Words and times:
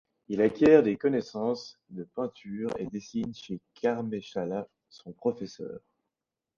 Il 0.29 0.41
acquiert 0.41 0.81
des 0.81 0.97
connaissances 0.97 1.79
de 1.91 2.03
peinture 2.03 2.71
et 2.79 2.87
dessine 2.87 3.35
chez 3.35 3.61
Carme 3.75 4.19
Sala, 4.19 4.67
son 4.89 5.11
professeur. 5.11 5.79